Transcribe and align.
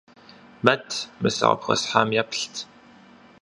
Мэт, 0.65 0.87
мы 1.19 1.29
сэ 1.35 1.45
къыпхуэсхьам 1.49 2.09
еплъыт. 2.21 2.55